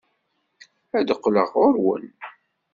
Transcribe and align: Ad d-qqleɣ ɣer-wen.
Ad 0.97 1.03
d-qqleɣ 1.07 1.47
ɣer-wen. 1.61 2.05